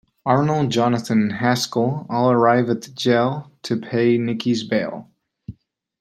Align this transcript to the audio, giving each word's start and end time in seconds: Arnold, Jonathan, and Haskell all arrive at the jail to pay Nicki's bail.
Arnold, 0.25 0.71
Jonathan, 0.71 1.21
and 1.21 1.31
Haskell 1.33 2.07
all 2.09 2.31
arrive 2.31 2.71
at 2.71 2.81
the 2.81 2.89
jail 2.89 3.51
to 3.61 3.77
pay 3.79 4.17
Nicki's 4.17 4.63
bail. 4.63 5.11